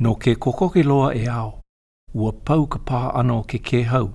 No 0.00 0.14
ke 0.14 0.34
kokoke 0.34 0.82
loa 0.82 1.14
e 1.14 1.26
ao, 1.28 1.60
ua 2.14 2.32
pau 2.32 2.66
ka 2.66 2.78
pā 2.86 3.10
ano 3.14 3.42
ke 3.42 3.58
ke 3.58 3.82
hau, 3.84 4.10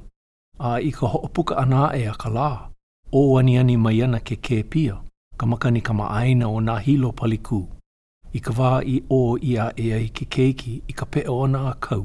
a 0.59 0.75
i 0.83 0.91
ka 0.91 1.07
hoopuka 1.07 1.55
ana 1.55 1.91
e 1.95 2.03
a 2.05 2.11
ka 2.19 2.29
lā, 2.29 2.67
o 3.11 3.37
ani 3.39 3.57
ani 3.57 3.77
mai 3.77 4.01
ana 4.03 4.19
ke 4.19 4.35
ke 4.35 4.63
pia, 4.69 4.97
ka 5.37 5.45
makani 5.45 5.81
ka 5.81 5.93
maaina 5.93 6.49
o 6.49 6.59
nā 6.59 6.79
hilo 6.83 7.11
paliku, 7.11 7.61
i 8.35 8.39
ka 8.39 8.51
wā 8.51 8.71
i 8.83 8.97
o 9.09 9.37
ia 9.41 9.69
e 9.75 9.93
ai 9.93 10.09
ke 10.09 10.27
keiki 10.27 10.81
i 10.87 10.93
ka 10.93 11.05
pe 11.05 11.23
ona 11.31 11.69
a 11.71 11.73
kau, 11.79 12.03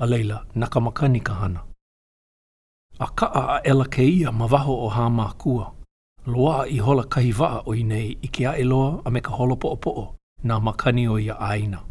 a 0.00 0.06
leila 0.06 0.40
na 0.54 0.66
ka 0.66 0.80
makani 0.80 1.20
ka 1.22 1.34
hana. 1.34 1.62
A 2.98 3.06
kaa 3.06 3.46
a 3.56 3.60
ela 3.62 3.86
ke 3.86 4.02
ia 4.02 4.32
ma 4.32 4.50
waho 4.50 4.74
o 4.88 4.90
hā 4.96 5.06
mākua, 5.10 5.70
loa 6.26 6.66
i 6.68 6.78
hola 6.82 7.04
kahi 7.06 7.32
waa 7.38 7.62
o 7.66 7.74
i 7.78 7.82
nei 7.86 8.18
i 8.22 8.26
ke 8.28 8.46
a 8.50 8.58
eloa 8.58 9.00
a 9.04 9.10
me 9.10 9.20
ka 9.20 9.30
holo 9.30 9.54
o 9.62 9.76
po 9.76 10.14
nā 10.44 10.58
makani 10.58 11.06
o 11.08 11.18
ia 11.18 11.38
aina. 11.38 11.86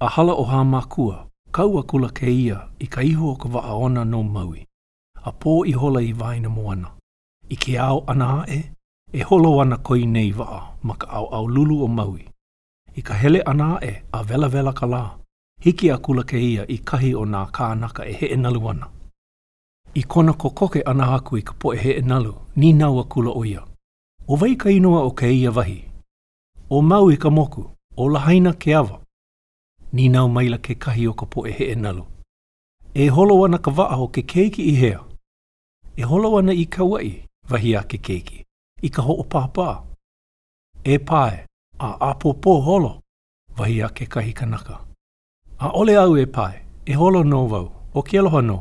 a 0.00 0.08
hala 0.08 0.32
o 0.34 0.44
hā 0.48 0.64
mākua, 0.66 1.28
kau 1.52 1.78
a 1.78 1.82
kula 1.86 2.08
ke 2.10 2.26
ia 2.30 2.56
i 2.82 2.86
ka 2.90 3.00
iho 3.02 3.28
o 3.32 3.36
ka 3.38 3.48
waaona 3.52 4.02
no 4.04 4.22
maui, 4.24 4.64
a 5.22 5.30
pō 5.32 5.64
i 5.70 5.74
hola 5.78 6.02
i 6.02 6.12
vaina 6.12 6.50
moana, 6.50 6.90
i 7.48 7.54
ke 7.56 7.76
ao 7.78 8.02
ana 8.08 8.30
ae, 8.48 8.60
e 9.12 9.22
holo 9.22 9.60
ana 9.60 9.76
koi 9.78 10.00
nei 10.06 10.32
waa 10.32 10.74
ma 10.82 10.94
ka 10.98 11.06
ao 11.06 11.28
ao 11.34 11.46
lulu 11.46 11.78
o 11.84 11.88
maui, 11.88 12.24
i 12.96 13.02
ka 13.02 13.14
hele 13.14 13.42
ana 13.46 13.76
ae, 13.82 14.02
a 14.12 14.22
vela 14.24 14.48
vela 14.48 14.72
ka 14.74 14.86
lā, 14.86 15.04
hiki 15.62 15.90
a 15.94 15.98
kula 15.98 16.24
ke 16.24 16.40
ia 16.42 16.66
i 16.68 16.78
kahi 16.78 17.14
o 17.14 17.22
nā 17.24 17.44
kānaka 17.54 18.06
e 18.08 18.12
he 18.18 18.32
e 18.34 18.36
nalu 18.36 18.66
ana. 18.70 18.90
I 19.94 20.02
kona 20.02 20.32
ko 20.34 20.50
koke 20.50 20.82
ana 20.86 21.06
haku 21.12 21.38
i 21.38 21.42
ka 21.42 21.52
po 21.54 21.70
e 21.72 21.78
he 21.78 21.94
e 21.98 22.02
nalu, 22.02 22.34
ni 22.56 22.72
nau 22.72 22.98
a 22.98 23.04
kula 23.04 23.30
o 23.30 23.44
ia. 23.44 23.62
O 24.26 24.34
vai 24.36 24.56
ka 24.56 24.68
inoa 24.74 25.04
o 25.06 25.10
ke 25.14 25.30
ia 25.30 25.50
vahi. 25.52 25.84
O 26.70 26.82
maui 26.82 27.16
ka 27.16 27.30
moku, 27.30 27.68
o 27.96 28.08
lahaina 28.08 28.56
ke 28.58 28.74
awa, 28.74 28.98
ni 29.94 30.08
nau 30.14 30.26
maila 30.34 30.58
ke 30.66 30.74
kahi 30.84 31.04
o 31.06 31.12
ka 31.20 31.26
poe 31.32 31.50
he 31.56 31.64
e 31.72 31.74
nalo. 31.82 32.04
E 32.94 33.04
holo 33.14 33.34
ana 33.44 33.58
ka 33.66 33.70
waa 33.76 33.96
o 34.04 34.08
ke 34.14 34.22
keiki 34.32 34.62
i 34.70 34.74
hea. 34.82 34.98
E 35.96 36.02
holo 36.10 36.28
ana 36.38 36.52
i 36.52 36.64
ka 36.74 36.82
wai 36.92 37.10
vahi 37.50 37.70
a 37.78 37.82
ke 37.90 37.98
keiki. 38.06 38.38
I 38.82 38.88
ka 38.96 39.02
ho 39.06 39.14
o 39.22 39.22
pāpā. 39.34 39.68
E 40.92 40.98
pāe 41.10 41.34
a 41.86 42.10
apopo 42.10 42.56
holo 42.68 42.92
vahi 43.58 43.78
a 43.86 43.88
ke 43.98 44.10
kahi 44.14 44.32
kanaka. 44.40 44.80
A 45.66 45.70
ole 45.80 45.94
au 46.02 46.16
e 46.16 46.26
pāe, 46.38 46.56
e 46.86 46.92
holo 47.00 47.22
no 47.22 47.40
vau, 47.52 47.66
o 47.94 48.02
ke 48.02 48.18
aloha 48.18 48.42
no. 48.50 48.58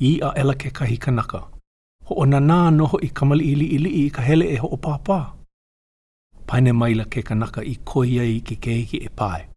I 0.00 0.10
a 0.28 0.32
ela 0.42 0.54
ke 0.64 0.74
kahi 0.78 0.98
kanaka. 1.06 1.40
Ho 2.10 2.14
o 2.22 2.24
nanā 2.34 2.58
noho 2.74 2.98
i 3.06 3.08
kamali 3.20 3.52
ili 3.54 3.66
ili 3.78 3.90
i 4.04 4.10
ka 4.10 4.22
hele 4.22 4.50
e 4.50 4.56
ho 4.56 4.66
o 4.68 4.76
pāpā. 4.88 5.20
Paine 6.46 6.72
maila 6.72 7.04
ke 7.14 7.22
kanaka 7.22 7.62
i 7.62 7.78
koia 7.92 8.26
i 8.36 8.40
ke 8.40 8.58
keiki 8.68 9.06
e 9.06 9.08
pāe. 9.24 9.53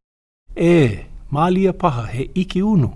E, 0.59 1.05
mālia 1.31 1.71
paha 1.73 2.05
he 2.07 2.23
iki 2.33 2.63
unu, 2.63 2.87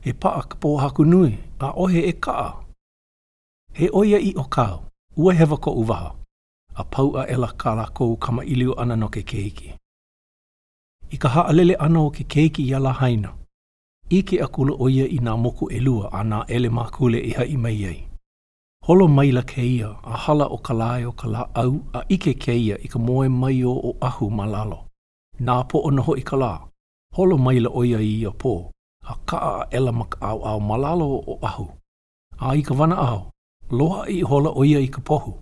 he 0.00 0.12
paa 0.12 0.40
ka 0.48 0.56
pō 0.60 0.70
haku 0.80 1.04
nui, 1.04 1.34
a 1.60 1.68
ohe 1.76 2.00
e 2.08 2.12
kaa. 2.12 2.64
He 3.76 3.90
oia 3.92 4.16
i 4.18 4.32
o 4.40 4.44
kāo, 4.56 4.78
ua 5.16 5.34
hewa 5.34 5.58
ko 5.58 5.72
uwaha, 5.82 6.14
a 6.74 6.84
pau 6.84 7.10
a 7.20 7.26
ela 7.28 7.46
kā 7.58 7.74
lakou 7.76 8.16
kama 8.16 8.44
iliu 8.44 8.78
ana 8.80 8.96
no 8.96 9.08
ke 9.08 9.20
keiki. 9.22 9.74
I 11.12 11.16
ka 11.20 11.28
haalele 11.28 11.76
ana 11.78 12.00
o 12.02 12.10
ke 12.10 12.24
keiki 12.24 12.64
iala 12.72 12.92
haina, 12.92 13.34
Ike 14.10 14.40
a 14.44 14.48
kula 14.48 14.76
oia 14.80 15.04
i 15.08 15.18
nā 15.24 15.36
moku 15.40 15.68
e 15.72 15.78
lua 15.80 16.08
a 16.12 16.24
nā 16.24 16.44
ele 16.48 16.68
mā 16.68 16.86
kule 16.92 17.20
i 17.20 17.30
e 17.30 17.36
hai 17.36 17.56
mai 17.56 17.76
ei. 17.92 18.08
Holo 18.86 19.06
maila 19.08 19.42
ke 19.42 19.64
ia 19.66 19.88
a 20.02 20.16
hala 20.24 20.48
o 20.52 20.58
ka 20.58 20.74
lae 20.74 21.04
o 21.08 21.12
ka 21.12 21.28
la 21.28 21.44
au 21.54 21.80
a 21.92 22.02
ike 22.08 22.34
ke 22.44 22.52
ia 22.64 22.76
i 22.84 22.88
ka 22.92 22.98
moe 22.98 23.28
mai 23.28 23.58
o 23.64 23.72
o 23.72 23.96
ahu 24.00 24.28
malalo. 24.30 24.82
Nā 25.40 25.60
po 25.68 25.78
o 25.78 25.90
noho 25.90 26.16
i 26.16 26.22
ka 26.22 26.36
laa. 26.36 26.58
holo 27.16 27.36
mai 27.38 27.44
maila 27.54 27.68
oia 27.80 27.98
i 28.00 28.14
a 28.24 28.28
pō, 28.42 28.52
a 29.04 29.12
kaa 29.28 29.50
a 29.62 29.66
ela 29.76 29.92
maka 29.92 30.16
au 30.28 30.38
au 30.50 30.60
malalo 30.60 31.08
o 31.26 31.34
ahu. 31.48 31.66
A 32.38 32.56
i 32.58 32.62
ka 32.66 32.74
wana 32.80 32.96
au, 33.08 33.18
loha 33.78 34.00
i 34.08 34.18
hola 34.28 34.50
oia 34.62 34.78
i 34.80 34.88
ka 34.94 35.00
pohu, 35.08 35.32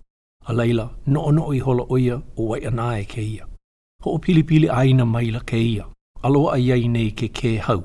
a 0.45 0.51
leila 0.59 0.85
no 1.13 1.21
no 1.37 1.43
i 1.53 1.59
hola 1.65 1.83
oia 1.95 2.17
o 2.39 2.43
wai 2.49 2.61
anae 2.69 3.05
ke 3.05 3.21
ia. 3.21 3.45
Ho 4.03 4.07
o 4.15 4.19
pilipili 4.19 4.69
aina 4.69 5.05
maila 5.05 5.39
ke 5.39 5.57
ia, 5.71 5.85
a 6.25 6.29
loa 6.29 6.55
a 6.55 6.59
iai 6.59 6.87
nei 6.95 7.09
ke 7.19 7.27
ke 7.27 7.57
hau, 7.65 7.81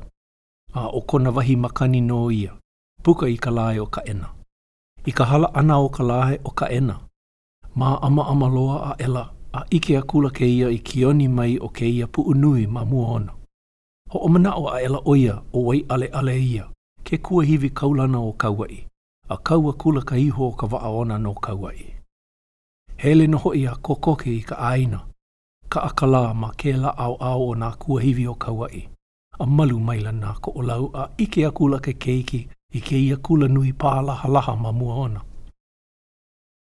a 0.75 0.83
o 0.89 1.01
kona 1.01 1.31
wahi 1.31 1.57
makani 1.57 2.01
no 2.11 2.21
ia, 2.31 2.53
puka 3.03 3.27
i 3.27 3.37
ka 3.45 3.51
lae 3.51 3.79
o 3.81 3.87
ka 3.87 4.01
ena. 4.13 4.29
I 5.09 5.13
ka 5.19 5.25
hala 5.25 5.49
ana 5.55 5.79
o 5.79 5.89
ka 5.89 6.03
lae 6.05 6.39
o 6.45 6.51
ka 6.51 6.67
ena, 6.79 6.97
ma 7.79 7.95
ama 8.09 8.23
ama 8.33 8.47
loa 8.57 8.79
a 8.93 8.93
ela 9.07 9.25
a 9.53 9.61
ike 9.77 9.95
a 9.99 10.03
kula 10.11 10.31
ke 10.39 10.47
ia 10.59 10.69
i 10.69 10.79
kioni 10.89 11.29
mai 11.29 11.53
o 11.59 11.69
ke 11.69 11.87
ia 11.99 12.07
puunui 12.15 12.67
ma 12.75 12.83
mua 12.91 13.15
ho 14.11 14.19
o 14.19 14.28
manao 14.28 14.69
a 14.71 14.81
ela 14.83 15.00
oia 15.05 15.43
o 15.53 15.61
wai 15.67 15.84
ale 15.89 16.06
ale 16.12 16.34
ia, 16.41 16.67
ke 17.05 17.19
kua 17.22 17.44
hivi 17.44 17.71
kaulana 17.71 18.19
o 18.22 18.33
kawai, 18.33 18.87
a 19.28 19.37
kaua 19.37 19.72
kula 19.72 20.00
ka 20.05 20.17
iho 20.17 20.47
o 20.49 20.53
ka 20.53 20.67
waa 20.67 20.89
ona 20.89 21.19
no 21.19 21.34
kawai. 21.34 21.94
Hele 22.97 23.27
no 23.27 23.39
hoi 23.39 23.66
a 23.66 23.75
kokoke 23.87 24.31
i 24.37 24.41
ka 24.43 24.56
aina, 24.56 25.00
ka 25.69 25.81
akala 25.89 26.34
ma 26.34 26.50
ke 26.61 26.72
la 26.84 26.91
au 26.91 27.16
au 27.21 27.49
o 27.50 27.55
nā 27.55 27.71
kua 27.78 28.00
hivi 28.03 28.27
o 28.27 28.34
kawai, 28.34 28.89
a 29.41 29.47
malu 29.47 29.81
maila 29.81 30.12
nā 30.12 30.34
ko 30.41 30.53
o 30.55 30.62
lau 30.62 30.91
a 30.95 31.09
ike 31.19 31.43
a 31.47 31.50
kula 31.50 31.81
ke 31.87 31.93
keiki 32.05 32.41
i 32.72 32.81
ke 32.81 32.97
ia 32.97 33.16
kula 33.16 33.49
nui 33.49 33.72
pāla 33.72 34.15
halaha 34.22 34.55
ma 34.56 34.72
mua 34.72 34.95
ona. 34.95 35.21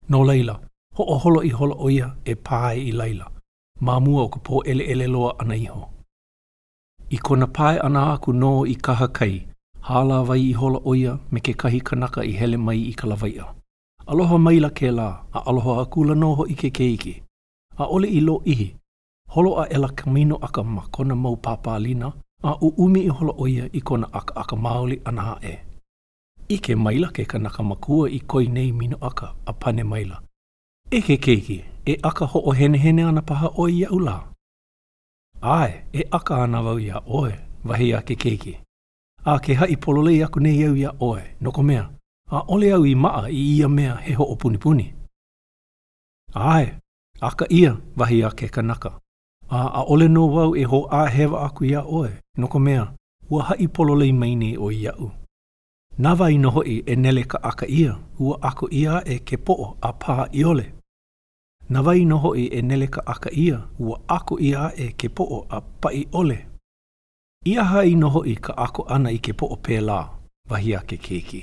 No 0.09 0.21
leila, 0.23 0.59
ho 0.97 1.05
o 1.15 1.19
holo 1.19 1.41
i 1.45 1.49
holo 1.51 1.77
oia 1.87 2.15
e 2.25 2.35
pāe 2.35 2.77
i 2.81 2.93
leila, 2.93 3.31
ma 3.81 4.01
mua 4.01 4.23
o 4.23 4.29
ka 4.29 4.39
pō 4.41 4.65
ele 4.67 4.85
ele 4.85 5.07
loa 5.07 5.35
ana 5.39 5.55
iho. 5.57 5.75
ho. 5.81 5.89
i 7.11 7.19
kona 7.19 7.47
pae 7.47 7.79
ana 7.87 8.01
aku 8.15 8.33
no 8.33 8.67
i 8.67 8.75
kaha 8.87 9.09
kai, 9.19 9.37
hāla 9.89 10.19
vai 10.29 10.41
i 10.51 10.53
hola 10.53 10.81
oia 10.93 11.15
me 11.33 11.41
ke 11.41 11.55
kahi 11.63 11.79
kanaka 11.91 12.21
i 12.23 12.33
hele 12.33 12.57
mai 12.57 12.79
i 12.83 12.93
kalawaia. 12.95 13.47
Aloha 14.07 14.39
maila 14.39 14.71
ke 14.71 14.91
la, 14.93 15.23
a 15.33 15.41
aloha 15.47 15.81
a 15.83 15.87
kula 15.87 16.15
noho 16.15 16.45
i 16.49 16.55
ke 16.55 16.71
keiki. 16.81 17.15
A 17.79 17.85
ole 17.97 18.09
i 18.09 18.21
lo 18.21 18.43
ihi, 18.45 18.67
holo 19.31 19.55
a 19.63 19.67
ela 19.71 19.89
kamino 19.89 20.37
aka 20.43 20.63
ma 20.65 20.83
kona 20.93 21.17
mau 21.17 21.37
pāpālina, 21.37 22.13
a 22.45 22.53
u 22.61 22.69
umi 22.77 23.01
i 23.01 23.09
hola 23.09 23.33
oia 23.47 23.69
i 23.73 23.81
kona 23.81 24.07
aka 24.13 24.37
aka 24.45 24.57
maoli 24.57 25.01
ana 25.07 25.39
e. 25.43 25.55
I 26.49 26.59
ke 26.67 26.77
maila 26.77 27.09
ke 27.13 27.25
kanaka 27.25 27.63
makua 27.63 28.11
i 28.11 28.21
koi 28.21 28.47
nei 28.47 28.73
mino 28.73 28.97
aka 29.11 29.33
a 29.47 29.53
pane 29.53 29.83
maila. 29.85 30.21
E 30.91 31.01
ke 31.01 31.17
keiki, 31.25 31.59
e 31.93 31.97
aka 32.11 32.25
ho 32.27 32.41
o 32.45 32.53
hene 32.53 32.79
hene 32.79 33.03
ana 33.09 33.23
paha 33.23 33.49
o 33.57 33.69
i 33.69 33.81
iau 33.81 34.01
Ai, 35.41 35.83
e 35.95 36.03
aka 36.11 36.43
ana 36.43 36.61
wau 36.63 36.79
ia 36.81 37.01
oe, 37.07 37.39
wahi 37.65 37.93
a 37.95 38.03
ke 38.03 38.17
keiki. 38.17 38.59
A 39.25 39.39
ke 39.39 39.55
hai 39.55 39.77
polole 39.77 40.23
aku 40.25 40.41
nei 40.41 40.67
au 40.67 40.75
ia 40.75 40.91
oe, 41.01 41.23
noko 41.41 41.63
mea. 41.63 41.91
A 42.31 42.43
ole 42.49 42.73
au 42.73 42.83
i 42.85 42.95
maa 42.95 43.29
i 43.31 43.57
ia 43.59 43.69
mea 43.69 43.95
he 44.03 44.15
ho 44.15 44.25
o 44.25 44.35
puni 44.37 44.59
puni. 44.59 44.95
Ai, 46.35 46.75
aka 47.21 47.47
ia, 47.51 47.77
wahi 47.97 48.23
a 48.25 48.31
ke 48.31 48.49
kanaka. 48.49 48.99
A, 49.49 49.61
a 49.81 49.83
ole 49.87 50.09
no 50.09 50.27
wau 50.27 50.57
e 50.57 50.65
ho 50.65 50.89
a 50.91 51.07
hewa 51.09 51.45
aku 51.45 51.65
ia 51.65 51.83
oe, 51.83 52.11
noko 52.37 52.59
mea. 52.59 52.93
Ua 53.31 53.43
hai 53.43 53.69
polole 53.69 54.13
maine 54.13 54.57
o 54.59 54.73
ia 54.73 54.93
u. 54.99 55.11
Nawa 55.99 56.31
i 56.33 56.39
noho 56.39 56.63
i 56.67 56.83
e 56.87 56.97
nele 56.97 57.25
ka 57.25 57.39
aka 57.43 57.67
ia, 57.69 57.95
ua 58.19 58.39
ako 58.43 58.69
ia 58.73 59.03
e 59.07 59.19
ke 59.19 59.37
po'o 59.39 59.77
a 59.81 59.93
paha 59.93 60.27
i 60.33 60.45
ole, 60.45 60.73
na 61.69 61.83
vai 61.85 62.05
no 62.05 62.19
hoi 62.19 62.47
e 62.53 62.63
nele 62.63 62.87
ka 62.87 63.03
aka 63.07 63.31
ia 63.33 63.59
ua 63.79 64.01
ako 64.09 64.39
ia 64.41 64.71
e 64.77 64.93
ke 64.99 65.09
o 65.19 65.45
a 65.49 65.61
pai 65.81 66.07
ole. 66.13 66.39
Ia 67.45 67.63
hai 67.73 67.95
no 67.95 68.09
hoi 68.09 68.35
ka 68.47 68.53
ako 68.57 68.83
ana 68.89 69.11
i 69.11 69.19
ke 69.19 69.33
po'o 69.33 69.57
pēlā, 69.57 70.01
vahi 70.49 70.75
ke 70.89 70.97
keiki. 70.97 71.43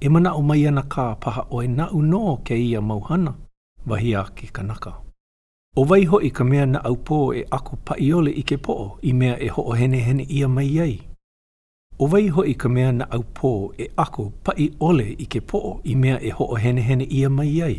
E 0.00 0.08
mana 0.08 0.34
o 0.36 0.42
mai 0.42 0.64
ana 0.68 0.82
kā 0.82 1.16
paha 1.20 1.44
o 1.50 1.62
e 1.62 1.68
na 1.68 1.88
uno 1.90 2.36
ke 2.44 2.54
ia 2.56 2.80
mauhana, 2.80 3.34
vahi 3.88 4.12
ke 4.34 4.50
kanaka. 4.52 4.92
O 5.76 5.84
vai 5.84 6.04
hoi 6.04 6.30
ka 6.30 6.44
mea 6.44 6.66
na 6.66 6.78
au 6.84 6.94
pō 6.96 7.18
e 7.40 7.44
aku 7.50 7.76
pai 7.84 8.12
ole 8.12 8.30
i 8.30 8.42
ke 8.42 8.56
po'o 8.58 8.98
i 9.02 9.12
mea 9.12 9.36
e 9.40 9.48
ho'o 9.48 9.72
hene 9.80 9.98
hene 10.00 10.24
ia 10.30 10.48
mai 10.48 10.70
ai. 10.80 10.96
O 11.98 12.06
vai 12.06 12.28
hoi 12.28 12.54
ka 12.54 12.68
mea 12.68 12.92
na 12.92 13.04
au 13.10 13.24
pō 13.34 13.54
e 13.84 13.88
aku 14.04 14.30
pai 14.44 14.68
ole 14.80 15.08
i 15.18 15.26
ke 15.26 15.40
po'o 15.40 15.80
i 15.84 15.94
mea 15.94 16.18
e 16.20 16.30
ho'o 16.36 16.54
hene 16.56 16.82
hene 16.82 17.04
ia 17.10 17.28
mai 17.28 17.62
ai. 17.62 17.78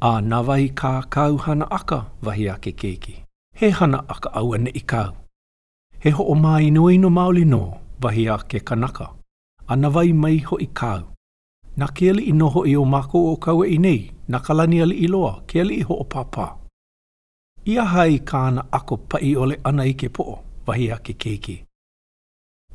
a 0.00 0.12
nā 0.24 0.38
wahi 0.48 0.68
kā 0.80 0.90
kau 1.12 1.34
hana 1.46 1.66
aka 1.76 1.96
wahi 2.24 2.46
a 2.48 2.54
ke 2.58 2.72
keiki. 2.72 3.22
He 3.54 3.68
hana 3.70 3.98
aka 4.08 4.30
au 4.40 4.54
ane 4.56 4.70
i 4.74 4.80
kau. 4.80 5.12
He 5.98 6.10
ho 6.10 6.24
o 6.24 6.34
mā 6.34 6.60
ino 6.66 6.86
ino 6.90 7.10
maoli 7.10 7.44
no 7.44 7.80
wahi 8.02 8.26
a 8.26 8.38
ke 8.38 8.62
kanaka. 8.70 9.10
A 9.68 9.76
nā 9.76 9.92
wahi 9.94 10.12
mai 10.12 10.38
ho 10.46 10.56
i 10.60 10.68
kau. 10.80 11.02
Nā 11.78 11.88
ke 11.98 12.08
ali 12.12 12.24
i 12.30 12.32
noho 12.32 12.64
i 12.66 12.76
o 12.80 12.84
mako 12.84 13.22
o 13.32 13.36
kau 13.36 13.64
e 13.64 13.68
i 13.74 13.76
nei, 13.78 14.08
nā 14.28 14.40
kalani 14.48 14.80
ali 14.82 14.96
i 15.04 15.06
loa, 15.06 15.34
ke 15.46 15.60
ali 15.60 15.76
i 15.80 15.84
ho 15.90 15.94
o 15.94 16.04
pāpā. 16.16 16.48
Ia 17.74 17.84
hai 17.92 18.16
kāna 18.32 18.64
ako 18.80 18.96
pa 18.96 19.20
i 19.30 19.34
ole 19.36 19.60
ana 19.64 19.84
i 19.86 19.94
ke 19.94 20.08
po 20.08 20.24
o, 20.34 20.38
wahi 20.66 20.88
a 20.92 20.98
ke 20.98 21.12
keiki. 21.14 21.58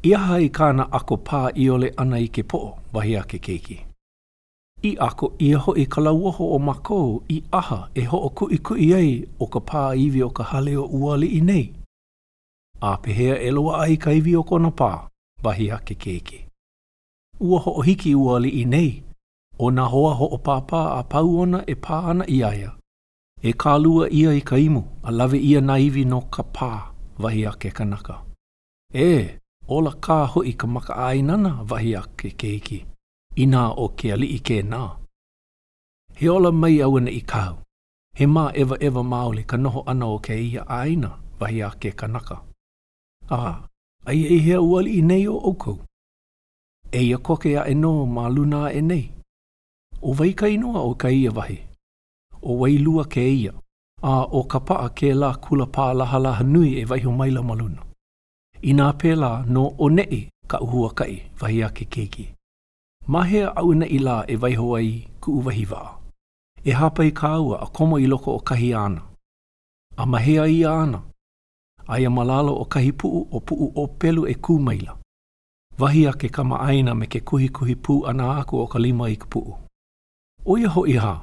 Ia 0.05 0.17
hai 0.29 0.47
kāna 0.61 0.85
ako 0.91 1.17
pa 1.17 1.47
i 1.65 1.69
ole 1.77 1.91
ana 1.97 2.21
i 2.21 2.29
ke 2.29 2.45
po 2.47 2.63
o, 2.69 2.71
wahi 2.93 3.17
a 3.21 3.25
ke 3.27 3.37
keiki. 3.41 3.81
i 4.85 4.95
ako 4.99 5.29
i 5.39 5.55
aho 5.55 5.73
i 5.77 5.85
ka 5.93 6.01
lauaho 6.01 6.45
o 6.55 6.59
makou 6.67 7.09
i 7.29 7.37
aha 7.59 7.79
e 7.95 8.03
ho 8.11 8.17
o 8.17 8.29
kui 8.37 8.57
kui 8.67 8.81
ei 8.99 9.11
o 9.39 9.45
ka 9.53 9.59
pā 9.69 9.81
iwi 10.03 10.21
o 10.23 10.29
ka 10.37 10.43
hale 10.49 10.73
o 10.77 10.85
uali 10.99 11.27
i 11.37 11.41
nei. 11.49 11.65
A 12.81 12.91
pehea 13.03 13.35
e 13.41 13.49
loa 13.55 13.73
ai 13.83 13.95
ka 14.03 14.11
iwi 14.19 14.35
o 14.35 14.43
kona 14.43 14.69
pā, 14.79 14.91
bahi 15.43 15.67
ake 15.77 15.95
keke. 16.03 16.39
Ua 17.39 17.59
ho 17.63 17.71
o 17.79 17.81
hiki 17.87 18.15
uali 18.15 18.49
i 18.61 18.65
nei, 18.65 19.01
o 19.57 19.71
na 19.71 19.85
hoa 19.93 20.13
ho 20.19 20.25
o 20.25 20.37
pāpā 20.47 20.81
a 20.99 21.03
pau 21.09 21.37
ona 21.43 21.63
e 21.67 21.75
pā 21.85 21.97
ana 22.13 22.27
i 22.29 22.39
aia. 22.51 22.71
E 23.47 23.53
kā 23.63 23.73
lua 23.83 24.09
ia 24.09 24.33
i 24.33 24.41
ka 24.41 24.55
imu, 24.65 24.83
a 25.03 25.11
lawe 25.11 25.39
ia 25.51 25.61
na 25.61 25.79
iwi 25.79 26.05
no 26.05 26.21
ka 26.21 26.43
pā, 26.57 26.69
vahi 27.19 27.45
ake 27.47 27.71
kanaka. 27.71 28.21
E, 28.93 29.11
ola 29.67 29.91
kā 30.07 30.19
ho 30.33 30.43
i 30.43 30.53
ka 30.53 30.67
maka 30.67 30.93
ainana, 31.09 31.53
vahi 31.63 31.95
ake 31.95 32.35
keiki. 32.41 32.85
ina 33.35 33.69
o 33.71 33.87
ke 33.97 34.13
ali 34.13 34.27
i 34.35 34.39
ke 34.39 34.61
nā. 34.63 34.81
He 36.19 36.29
ola 36.33 36.51
mai 36.59 36.77
au 36.85 36.97
ana 36.97 37.11
i 37.11 37.21
kāu. 37.31 37.55
He 38.19 38.25
mā 38.35 38.43
ewa 38.63 38.77
ewa 38.89 39.03
maoli 39.03 39.43
ka 39.45 39.57
noho 39.57 39.83
ana 39.93 40.07
o 40.15 40.19
ke 40.27 40.37
ia 40.43 40.63
aina 40.77 41.09
vahi 41.39 41.61
a 41.63 41.69
ke 41.85 41.91
kanaka. 42.01 42.37
Ā, 43.29 43.55
ai 44.05 44.21
e 44.23 44.37
hea 44.45 44.61
uali 44.61 44.93
i 44.99 45.01
nei 45.01 45.27
o 45.27 45.35
aukou. 45.39 45.77
E 46.91 47.01
ia 47.09 47.17
koke 47.17 47.57
a 47.59 47.65
eno 47.71 47.91
mā 48.05 48.29
luna 48.35 48.69
e 48.71 48.81
nei. 48.81 49.11
O 50.01 50.13
vai 50.13 50.33
ka 50.33 50.47
inoa 50.47 50.79
o 50.81 50.93
ka 50.95 51.09
ia 51.09 51.31
vahi. 51.31 51.57
O 52.41 52.55
wai 52.61 52.77
lua 52.77 53.03
ke 53.05 53.27
ia. 53.29 53.51
Ā, 54.01 54.13
o 54.31 54.43
ka 54.43 54.59
paa 54.59 54.89
ke 54.95 55.11
la 55.13 55.33
kula 55.35 55.65
pā 55.65 55.91
laha 55.93 56.19
laha 56.19 56.43
nui 56.43 56.75
e 56.81 56.85
vahi 56.85 57.07
maila 57.11 57.41
maluna. 57.43 57.83
I 58.63 58.71
nā 58.73 58.93
pēlā 59.01 59.33
no 59.49 59.67
o 59.77 59.89
nei 59.89 60.29
ka 60.47 60.59
uhua 60.63 60.93
kai 60.95 61.19
vahi 61.41 61.61
a 61.63 61.69
ke 61.69 61.85
keikii. 61.91 62.34
Mahe 63.07 63.43
au 63.43 63.73
na 63.73 63.85
ila 63.87 64.25
e 64.27 64.35
vaiho 64.35 64.75
ai 64.75 65.07
ku 65.21 65.31
uwahi 65.31 65.65
wā. 65.65 65.97
E 66.65 66.71
hapa 66.71 67.05
i 67.05 67.11
ka 67.11 67.29
aua 67.35 67.57
a 67.61 67.65
komo 67.65 67.99
i 68.01 68.07
loko 68.07 68.35
o 68.35 68.39
kahi 68.39 68.73
ana. 68.73 69.01
A 69.97 70.05
mahea 70.05 70.43
i 70.47 70.65
ana. 70.65 71.01
Ai 71.87 72.05
a 72.05 72.09
malalo 72.09 72.53
o 72.61 72.65
kahi 72.65 72.91
puu 72.91 73.27
o 73.31 73.39
puu 73.39 73.71
o 73.75 73.87
pelu 73.87 74.27
e 74.27 74.33
kūmaila. 74.33 74.97
Wahi 75.79 76.07
a 76.07 76.13
ke 76.13 76.29
kama 76.29 76.59
aina 76.59 76.95
me 76.95 77.05
ke 77.05 77.19
kuhi 77.21 77.49
kuhi 77.49 77.75
pū 77.75 78.07
ana 78.09 78.37
aku 78.41 78.57
o 78.61 78.67
ka 78.67 78.79
lima 78.79 79.05
i 79.09 79.15
ka 79.15 79.27
puu. 79.29 79.57
O 80.45 80.57
ia 80.57 80.69
ho 80.69 80.85
iha. 80.87 81.13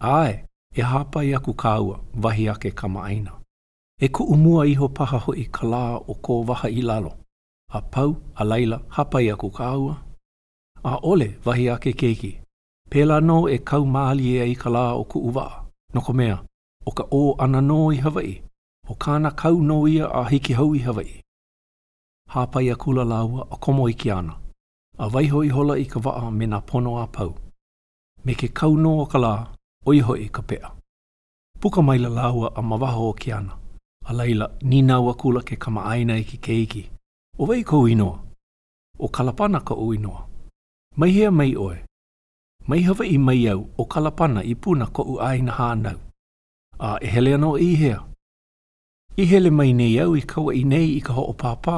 Ae, 0.00 0.44
e 0.78 0.82
hapa 0.82 1.24
i 1.24 1.34
aku 1.34 1.54
ka 1.54 1.74
aua, 1.78 1.98
wahi 2.22 2.46
a 2.48 2.54
ke 2.54 2.70
kama 2.74 3.02
aina. 3.04 3.32
E 4.00 4.08
ku 4.08 4.24
umua 4.24 4.66
iho 4.66 4.88
paha 4.88 5.18
ho 5.18 5.32
i 5.34 5.44
ka 5.44 5.66
lā 5.66 5.98
o 6.06 6.14
kō 6.14 6.44
waha 6.48 6.68
i 6.70 6.82
lalo. 6.82 7.10
A 7.72 7.82
pau, 7.82 8.14
a 8.34 8.44
laila, 8.44 8.78
hapa 8.88 9.22
i 9.22 9.30
aku 9.30 9.50
ka 9.50 9.66
aua, 9.74 9.96
a 10.84 10.98
ole 11.02 11.38
vahi 11.44 11.70
ake 11.70 11.92
keiki. 11.92 12.38
Pela 12.90 13.20
no 13.20 13.48
e 13.48 13.58
kau 13.58 13.86
maali 13.86 14.38
e 14.38 14.44
i 14.50 14.54
ka 14.54 14.70
o 14.94 15.04
ku 15.04 15.18
uwa. 15.18 15.64
No 15.94 16.00
ko 16.00 16.12
mea, 16.12 16.38
o 16.86 16.90
ka 16.90 17.04
o 17.10 17.34
ana 17.38 17.60
no 17.60 17.90
i 17.92 17.96
Hawaii, 17.96 18.42
o 18.88 18.94
kāna 18.94 19.34
kau 19.36 19.62
no 19.62 19.86
ia 19.88 20.06
a 20.06 20.24
hiki 20.28 20.52
hau 20.52 20.74
i 20.74 20.78
Hawaii. 20.78 21.22
Hāpai 22.30 22.72
a 22.72 22.76
kula 22.76 23.04
laua 23.04 23.42
o 23.50 23.56
komo 23.56 23.88
i 23.88 23.94
kiana, 23.94 24.36
a 24.98 25.08
waiho 25.08 25.44
i 25.44 25.48
hola 25.48 25.78
i 25.78 25.84
ka 25.84 25.98
waa 26.04 26.30
me 26.30 26.46
nā 26.46 26.60
pono 26.60 26.98
a 27.02 27.06
pau. 27.06 27.34
Me 28.24 28.34
ke 28.34 28.48
kau 28.52 28.76
no 28.76 29.00
o 29.00 29.06
ka 29.06 29.18
lā, 29.18 29.48
o 29.86 29.92
iho 29.94 30.16
i 30.16 30.28
ka 30.28 30.42
pea. 30.42 30.68
Puka 31.60 31.82
maila 31.82 32.08
laua 32.08 32.52
a 32.56 32.62
mawaho 32.62 33.08
o 33.08 33.12
kiana, 33.12 33.56
a 34.06 34.12
leila 34.14 34.50
ni 34.62 34.82
naua 34.82 35.14
kula 35.14 35.40
ke 35.42 35.56
kama 35.56 35.84
aina 35.84 36.16
i 36.20 36.24
ki 36.24 36.36
keiki. 36.38 36.88
O 37.38 37.44
wei 37.46 37.64
kou 37.64 37.88
inoa, 37.88 38.18
o 38.98 39.08
kalapana 39.08 39.60
ka 39.60 39.74
o 39.74 39.94
inoa. 39.94 40.27
Mai 40.98 41.10
hea 41.14 41.30
mai 41.30 41.52
oe. 41.56 41.76
Mai 42.68 42.78
hawa 42.82 43.04
i 43.06 43.18
mai 43.18 43.46
au 43.48 43.60
o 43.78 43.84
kalapana 43.92 44.40
i 44.42 44.54
puna 44.62 44.86
ko 44.96 45.02
u 45.02 45.14
aina 45.28 45.52
hānau. 45.58 45.98
A 46.78 46.90
e 47.00 47.06
hele 47.14 47.36
anō 47.36 47.52
i 47.52 47.68
hea. 47.82 47.98
I 49.16 49.24
hele 49.32 49.50
mai 49.58 49.68
nei 49.80 49.92
au 50.04 50.16
i 50.16 50.20
kawa 50.32 50.54
i 50.54 50.62
nei 50.72 50.88
i 50.98 51.00
ka 51.06 51.12
ho 51.18 51.22
o 51.22 51.32
pāpā. 51.42 51.76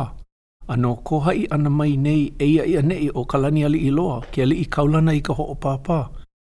Anō 0.74 0.92
koha 1.10 1.32
i 1.32 1.44
ana 1.56 1.70
mai 1.80 1.92
nei 2.06 2.22
e 2.38 2.46
ia 2.54 2.64
i 2.64 2.74
anei 2.82 3.10
o 3.10 3.24
kalani 3.32 3.64
ali 3.68 3.78
i 3.78 3.90
loa 3.98 4.16
ke 4.32 4.40
ali 4.46 4.56
i 4.56 4.64
kaulana 4.76 5.12
i 5.12 5.20
ka 5.28 5.34
ho 5.40 5.44
o 5.44 5.54
pāpā. 5.66 6.00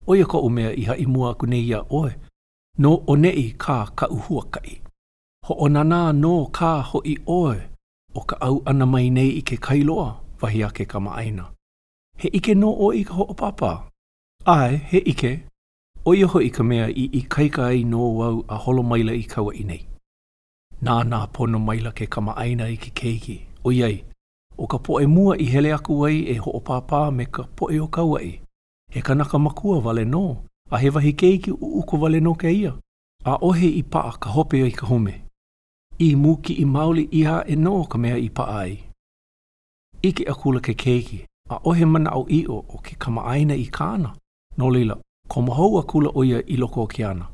O 0.08 0.16
ia 0.20 0.26
ko 0.34 0.40
u 0.40 0.50
i 0.56 0.84
ha 0.88 0.96
i 0.96 1.06
mua 1.16 1.36
ku 1.36 1.46
nei 1.46 1.64
ia 1.72 1.84
oe. 2.00 2.16
No 2.84 2.92
o 3.12 3.16
nei 3.16 3.46
kā 3.66 3.80
ka 4.00 4.08
uhua 4.18 4.46
kai. 4.56 4.80
Ho 5.48 5.54
o 5.54 5.68
nanā 5.68 6.02
no 6.24 6.36
kā 6.60 6.74
ho 6.92 7.02
i 7.04 7.18
oe 7.40 7.58
o 8.16 8.20
ka 8.30 8.36
au 8.50 8.62
ana 8.66 8.86
mai 8.86 9.10
nei 9.10 9.30
i 9.30 9.42
ke 9.42 9.58
kailoa 9.68 10.08
vahi 10.42 10.64
ake 10.64 10.86
ke 10.86 10.90
kama 10.96 11.14
aina. 11.22 11.52
he 12.22 12.30
ike 12.38 12.54
no 12.62 12.70
o 12.86 12.92
i 12.94 13.04
ka 13.04 13.14
hoʻopapa. 13.18 13.70
Ai, 14.46 14.76
he 14.92 15.00
ike, 15.12 15.32
o 16.06 16.14
iho 16.14 16.40
i 16.42 16.50
ka 16.58 16.64
mea 16.70 16.86
i 16.88 17.06
i 17.20 17.22
kaika 17.36 17.62
ai 17.74 17.82
no 17.94 18.02
wau 18.20 18.44
a 18.48 18.58
holo 18.64 18.84
maila 18.90 19.14
i 19.18 19.24
kaua 19.32 19.54
i 19.58 19.64
nei. 19.70 19.82
Nā 20.86 21.00
nā 21.12 21.20
pono 21.36 21.60
maila 21.60 21.92
ke 21.98 22.06
kama 22.08 22.36
aina 22.44 22.68
i 22.70 22.78
ke 22.84 22.92
keiki, 23.02 23.38
o 23.64 23.72
iei, 23.74 23.98
o 24.58 24.68
ka 24.68 24.78
poe 24.78 25.06
mua 25.16 25.38
i 25.38 25.48
hele 25.54 25.74
aku 25.74 25.98
ai 26.08 26.20
e 26.36 26.38
hoʻopapa 26.46 27.00
me 27.18 27.26
ka 27.26 27.44
poe 27.58 27.80
o 27.80 27.88
kaua 27.88 28.22
i. 28.24 28.34
He 28.94 29.02
kanaka 29.02 29.40
makua 29.40 29.80
vale 29.82 30.06
no, 30.06 30.24
a 30.72 30.78
he 30.78 30.90
wahi 30.90 31.14
keiki 31.14 31.52
u 31.58 31.68
uko 31.82 31.98
vale 31.98 32.20
no 32.20 32.34
ke 32.36 32.52
ia. 32.54 32.74
A 33.26 33.38
ohe 33.42 33.66
i 33.66 33.82
paa 33.84 34.12
ka 34.22 34.30
hope 34.30 34.62
i 34.66 34.72
ka 34.72 34.86
hume. 34.88 35.16
I 36.00 36.16
muki 36.16 36.54
i 36.54 36.66
mauli 36.66 37.08
iha 37.12 37.44
e 37.48 37.56
no 37.56 37.84
ka 37.86 37.98
mea 37.98 38.18
i 38.18 38.30
paa 38.30 38.62
ai. 38.62 38.78
Ike 40.04 40.26
akula 40.30 40.60
ke 40.62 40.74
keiki, 40.74 41.26
a 41.52 41.60
ohe 41.64 41.86
mana 41.86 42.10
au 42.12 42.26
i'o 42.30 42.58
o 42.58 42.78
ke 42.84 42.96
kamaaina 43.00 43.56
i 43.56 43.66
kāna. 43.66 44.14
No 44.58 44.68
leila, 44.70 44.98
ko 45.28 45.42
mahou 45.42 45.80
a 45.80 45.84
kula 45.84 46.12
oia 46.16 46.40
i 46.48 46.56
loko 46.58 46.84
o 46.84 46.88
ke 46.88 47.04
ana. 47.06 47.28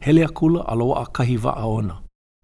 Hele 0.00 0.22
a 0.24 0.28
kula 0.28 0.62
a 0.68 0.74
loa 0.74 1.02
a 1.02 1.06
kahi 1.12 1.36
vaa 1.36 1.66
ona. 1.66 1.98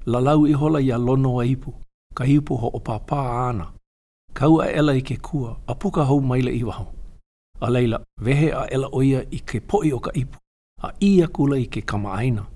Lalau 0.06 0.46
i 0.46 0.52
hola 0.52 0.80
i 0.80 0.90
a 0.90 0.98
lono 0.98 1.38
a 1.40 1.44
ipu, 1.44 1.72
ka 2.14 2.24
ipu 2.24 2.56
ho 2.56 2.68
o 2.74 2.78
pāpā 2.78 3.18
ana. 3.48 3.70
Kau 4.34 4.60
a 4.60 4.66
ela 4.78 4.94
i 4.94 5.02
ke 5.02 5.16
kua, 5.22 5.56
a 5.68 5.74
puka 5.74 6.04
hou 6.04 6.20
maila 6.20 6.50
i 6.50 6.62
waho. 6.62 6.86
A 7.60 7.70
leila, 7.70 7.98
vehe 8.20 8.50
a 8.52 8.66
ela 8.70 8.88
oia 8.92 9.22
i 9.32 9.38
ke 9.40 9.60
poi 9.66 9.92
o 9.92 9.98
ka 9.98 10.10
ipu, 10.14 10.38
a 10.82 10.90
i 11.10 11.22
a 11.22 11.26
kula 11.28 11.58
i 11.62 11.66
ke 11.66 11.82
kamaaina. 11.84 12.46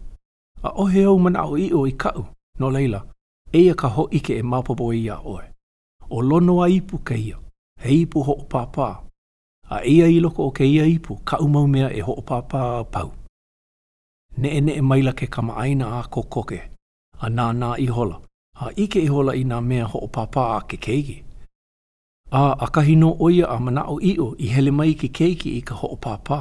A 0.62 0.70
ohe 0.74 1.04
au 1.04 1.18
mana 1.18 1.40
au 1.46 1.56
i'o 1.56 1.86
i 1.86 1.92
kau, 1.92 2.26
no 2.58 2.68
leila, 2.70 3.02
eia 3.52 3.74
ka 3.74 3.88
ho 3.88 4.08
ike 4.12 4.38
e 4.38 4.42
mapopo 4.42 4.92
i 4.92 5.08
a 5.08 5.18
oe. 5.24 5.46
O 6.10 6.20
lono 6.20 6.60
a 6.62 6.68
ipu 6.68 6.98
ke 6.98 7.14
ia. 7.16 7.38
he 7.82 8.00
ipu 8.02 8.22
ho'o 8.24 8.44
pāpā. 8.52 8.86
A 9.70 9.80
ia 9.86 10.06
i 10.10 10.18
loko 10.20 10.46
o 10.48 10.50
ke 10.50 10.64
ia 10.66 10.84
ipu, 10.86 11.16
ka 11.24 11.38
umau 11.40 11.66
mea 11.66 11.88
e 11.94 12.00
ho'o 12.04 12.22
pāpā 12.26 12.62
pau. 12.90 13.12
Ne 14.36 14.50
e 14.58 14.60
ne 14.60 14.74
e 14.78 14.82
maila 14.82 15.12
ke 15.12 15.26
kama 15.30 15.54
aina 15.56 15.88
a 15.98 16.02
kokoke, 16.02 16.58
a 17.20 17.28
nā 17.28 17.46
nā 17.56 17.76
i 17.80 17.86
hola, 17.86 18.20
a 18.60 18.70
ike 18.76 19.00
i 19.04 19.06
hola 19.06 19.34
i 19.40 19.44
nā 19.44 19.60
mea 19.64 19.86
ho'o 19.86 20.08
pāpā 20.18 20.44
a 20.56 20.60
ke 20.66 20.76
keigi. 20.78 21.22
A 22.32 22.42
a 22.66 22.66
kahino 22.70 23.16
oia 23.20 23.46
a 23.54 23.58
mana 23.60 23.84
o 23.92 23.98
i 24.10 24.16
o 24.18 24.34
i 24.38 24.48
hele 24.54 24.70
mai 24.70 24.92
ki 24.94 25.08
keiki 25.08 25.56
i 25.58 25.62
ka 25.70 25.74
ho'o 25.74 25.96
pāpā. 26.08 26.40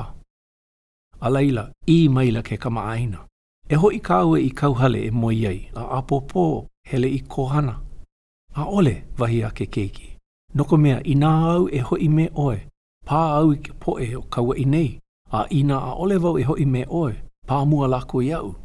A 1.21 1.29
leila, 1.29 1.67
i 1.87 2.07
maila 2.09 2.41
ke 2.43 2.57
kama 2.57 2.83
aina. 2.95 3.25
E 3.69 3.75
ho 3.75 3.89
ho'i 3.89 3.99
kāue 3.99 4.41
i 4.43 4.49
kauhale 4.51 5.05
e 5.07 5.11
moiai, 5.11 5.69
a 5.75 5.83
apopo 6.01 6.65
hele 6.87 7.07
i 7.09 7.19
kohana. 7.21 7.79
A 8.55 8.63
ole 8.65 8.95
vahi 9.17 9.43
a 9.45 9.51
ke 9.51 9.67
keiki. 9.67 10.15
Noko 10.55 10.77
mea, 10.77 11.01
i 11.05 11.13
nā 11.13 11.29
au 11.53 11.67
e 11.73 11.77
hoi 11.85 12.07
me 12.09 12.25
oe, 12.35 12.55
pā 13.05 13.17
au 13.37 13.51
i 13.53 13.57
ke 13.61 13.73
poe 13.79 14.07
o 14.17 14.21
kaua 14.33 14.55
i 14.57 14.63
nei, 14.65 14.95
a 15.31 15.43
i 15.53 15.59
nā 15.63 15.77
a 15.77 15.91
ole 16.01 16.17
vau 16.21 16.39
e 16.41 16.45
hoi 16.47 16.65
me 16.65 16.81
oe, 16.89 17.11
pā 17.47 17.59
mua 17.69 17.87
lako 17.91 18.21
i 18.25 18.31
au. 18.39 18.55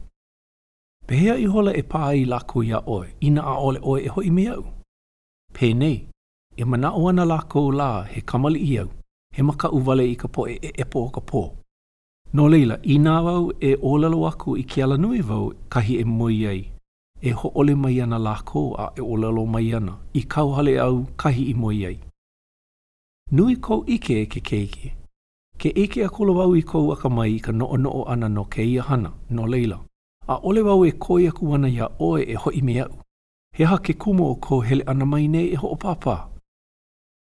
Pehea 1.06 1.36
i 1.36 1.44
hola 1.44 1.74
e 1.76 1.82
pā 1.84 2.06
i 2.16 2.24
lako 2.24 2.62
i 2.64 2.72
a 2.72 2.80
oe, 2.88 3.10
i 3.20 3.28
nā 3.34 3.44
a 3.44 3.58
ole 3.60 3.82
oe 3.82 4.00
e 4.00 4.08
hoi 4.08 4.30
me 4.32 4.46
au. 4.56 4.64
Pē 5.52 5.74
nei, 5.76 6.06
e 6.56 6.64
mana 6.64 6.94
o 6.96 7.04
ana 7.10 7.24
lako 7.28 7.66
o 7.66 7.72
lā 7.76 7.90
he 8.14 8.22
kamali 8.24 8.64
i 8.70 8.78
au, 8.80 8.88
he 9.36 9.42
maka 9.42 9.68
uvale 9.70 10.08
i 10.08 10.16
ka 10.16 10.28
poe 10.28 10.56
e 10.56 10.72
e 10.72 10.84
po 10.88 11.04
o 11.04 11.10
ka 11.10 11.20
pō. 11.20 11.44
No 12.32 12.48
leila, 12.48 12.80
i 12.82 12.96
nā 12.98 13.20
vau 13.22 13.50
e 13.60 13.76
ōlalo 13.76 14.24
aku 14.28 14.56
i 14.58 14.64
ke 14.64 14.80
ala 14.82 14.96
nui 14.96 15.20
vau 15.20 15.52
kahi 15.68 16.00
e 16.00 16.04
moi 16.04 16.46
ai 16.48 16.62
e 17.24 17.32
ole 17.54 17.74
mai 17.82 17.96
ana 18.04 18.18
lako 18.26 18.62
a 18.78 18.90
e 18.96 19.00
olelo 19.12 19.42
mai 19.52 19.68
ana 19.78 19.94
i 20.12 20.22
kau 20.32 20.48
hale 20.56 20.74
au 20.86 20.96
kahi 21.20 21.42
i 21.44 21.54
moi 21.62 21.78
ai. 21.90 21.96
Nui 23.36 23.54
kou 23.66 23.80
ike 23.94 24.14
e 24.22 24.26
ke 24.32 24.40
keiki. 24.48 24.88
Ke 25.60 25.68
ike 25.82 26.00
a 26.04 26.08
kolo 26.14 26.32
wau 26.38 26.50
i 26.56 26.62
kou 26.70 26.84
aka 26.94 27.08
mai 27.16 27.30
i 27.36 27.40
ka 27.44 27.52
noo 27.58 27.76
noo 27.84 28.02
ana 28.12 28.28
no 28.36 28.44
ke 28.52 28.62
ia 28.72 28.82
hana, 28.88 29.10
no 29.34 29.42
leila. 29.52 29.78
A 30.28 30.34
ole 30.48 30.60
wau 30.68 30.80
e 30.84 30.90
koi 31.04 31.22
aku 31.30 31.44
ana 31.56 31.68
ia 31.76 31.86
oe 32.08 32.20
e 32.22 32.34
hoi 32.42 32.60
me 32.66 32.74
au. 32.84 32.92
He 33.56 33.64
ha 33.70 33.76
ke 33.86 33.92
kumo 34.02 34.24
o 34.30 34.34
kou 34.46 34.60
hele 34.66 34.84
ana 34.90 35.04
mai 35.12 35.24
ne 35.34 35.42
e 35.52 35.56
papa. 35.82 36.16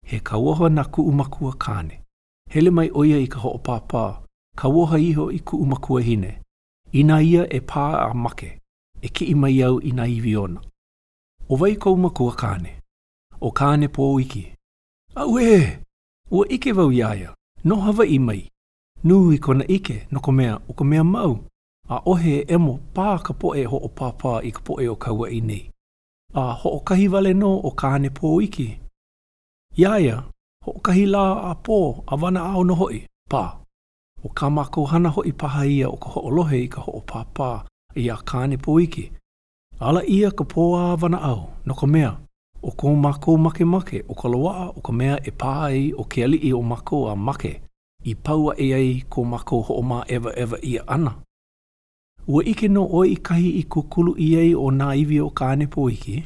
He 0.09 0.17
ka 0.27 0.35
waha 0.45 0.67
na 0.77 0.83
ku 0.93 1.01
umakua 1.11 1.51
kāne. 1.65 1.95
Hele 2.53 2.69
mai 2.77 2.89
oia 3.01 3.17
i 3.17 3.27
ka 3.33 3.39
papa. 3.67 4.03
Ka 4.59 4.67
waha 4.75 4.97
iho 5.09 5.25
i 5.31 5.39
ku 5.47 5.53
umakua 5.65 5.99
hine. 6.07 6.31
Ina 6.99 7.17
ia 7.31 7.43
e 7.49 7.59
pā 7.71 7.85
a 8.09 8.13
make. 8.25 8.51
e 9.01 9.07
ki 9.09 9.25
ima 9.25 9.49
iau 9.49 9.79
i 9.81 9.91
na 9.91 10.07
iwi 10.07 10.35
ona. 10.35 10.61
O 11.49 11.55
vai 11.55 11.75
kou 11.75 11.95
makua 11.97 12.33
kāne. 12.35 12.69
O 13.41 13.51
kāne 13.51 13.87
pō 13.87 14.21
iki. 14.21 14.45
Au 15.15 15.39
e! 15.39 15.77
Ua 16.31 16.45
ike 16.49 16.71
vau 16.73 16.91
iaia. 16.91 17.33
No 17.63 17.75
hawa 17.81 18.05
i 18.05 18.19
mai. 18.19 18.49
nu 19.03 19.33
i 19.33 19.37
kona 19.37 19.63
ike 19.67 20.07
no 20.11 20.19
ko 20.19 20.31
mea 20.31 20.57
o 20.69 20.73
ko 20.73 20.83
mea 20.83 21.03
mau. 21.03 21.39
A 21.89 21.99
ohe 22.05 22.31
e 22.37 22.45
emo 22.53 22.79
pā 22.95 23.19
ka 23.23 23.33
po 23.33 23.55
e 23.55 23.63
ho 23.63 23.77
o 23.77 23.87
pāpā 23.87 24.41
i 24.43 24.51
ka 24.51 24.73
e 24.81 24.87
o 24.89 24.95
kaua 24.95 25.29
i 25.31 25.39
nei. 25.41 25.69
A 26.33 26.53
ho 26.53 26.69
o 26.69 26.79
kahi 26.79 27.07
vale 27.07 27.33
no 27.33 27.51
o 27.57 27.71
kāne 27.71 28.09
pō 28.09 28.41
iki. 28.43 28.79
Iaia, 29.77 30.17
ho 30.65 30.71
o 30.71 30.79
kahi 30.79 31.05
lā 31.05 31.23
a 31.49 31.53
pō 31.55 31.77
a 32.07 32.15
wana 32.15 32.41
ao 32.43 32.63
no 32.63 32.75
hoi. 32.75 33.05
Pā. 33.31 33.45
O 34.23 34.29
kā 34.29 34.49
mākou 34.49 34.85
hana 34.91 35.09
hoi 35.09 35.31
paha 35.31 35.65
ia 35.65 35.89
o 35.89 35.95
ka 35.97 36.09
ho 36.09 36.21
o 36.21 36.29
lohe 36.29 36.61
i 36.63 36.67
ka 36.67 36.81
ho 36.81 36.91
o 36.91 36.99
pāpā 37.01 37.63
e 37.97 38.09
a 38.09 38.15
kāne 38.31 38.57
poiki. 38.65 39.05
Ala 39.79 40.01
ia 40.15 40.29
ka 40.31 40.43
pōa 40.53 40.97
vana 40.97 41.19
au, 41.29 41.39
no 41.65 41.73
ka 41.73 41.87
mea, 41.87 42.11
o 42.61 42.71
kō 42.71 42.93
mako 43.03 43.35
make 43.37 43.65
make, 43.65 44.03
o 44.09 44.13
ka 44.15 44.27
loa, 44.27 44.69
o 44.75 44.81
ka 44.81 44.91
mea 44.99 45.17
e 45.27 45.31
pā 45.31 45.53
ai 45.67 45.91
o 45.97 46.03
ke 46.03 46.23
ali 46.25 46.37
i 46.37 46.51
o 46.57 46.61
mako 46.61 47.01
a 47.11 47.15
make, 47.15 47.51
i 48.11 48.15
paua 48.15 48.55
e 48.67 48.71
ai 48.77 48.91
kō 49.15 49.25
mako 49.33 49.59
ho 49.69 49.73
o 49.73 49.81
mā 49.91 50.03
ewa 50.17 50.33
ewa 50.43 50.57
ia 50.65 50.83
ana. 50.87 51.15
Ua 52.27 52.43
ike 52.43 52.67
no 52.69 52.85
o 52.91 53.03
i 53.05 53.15
kahi 53.15 53.49
i 53.59 53.63
kukulu 53.63 54.15
i 54.17 54.31
ai 54.41 54.53
o 54.59 54.69
nā 54.75 54.91
iwi 54.99 55.19
o 55.23 55.29
kāne 55.29 55.67
poiki, 55.77 56.17